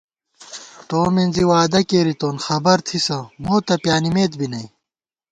تو 0.87 0.99
مِنزی 1.15 1.43
وعدہ 1.51 1.81
کېرِیتون، 1.89 2.35
خبر 2.45 2.77
تھِسہ، 2.87 3.19
مو 3.45 3.55
تہ 3.65 3.75
پیانِمېت 3.83 4.31
بی 4.39 4.47
نئ 4.51 4.65